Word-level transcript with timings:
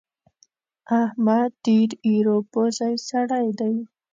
احمد 1.01 1.49
ډېر 1.65 1.89
ايرو 2.05 2.37
پزی 2.51 2.93
سړی 3.09 3.47
دی. 3.59 3.75